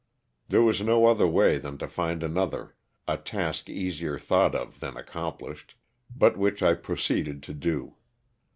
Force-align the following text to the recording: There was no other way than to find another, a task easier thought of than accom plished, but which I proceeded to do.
There 0.47 0.63
was 0.63 0.81
no 0.81 1.05
other 1.05 1.27
way 1.27 1.59
than 1.59 1.77
to 1.77 1.87
find 1.87 2.23
another, 2.23 2.75
a 3.07 3.17
task 3.17 3.69
easier 3.69 4.17
thought 4.17 4.55
of 4.55 4.79
than 4.79 4.95
accom 4.95 5.39
plished, 5.39 5.75
but 6.15 6.37
which 6.37 6.63
I 6.63 6.73
proceeded 6.73 7.43
to 7.43 7.53
do. 7.53 7.97